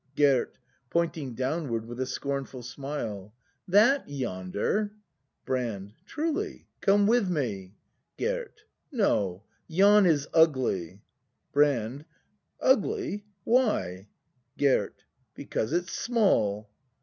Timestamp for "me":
7.29-7.75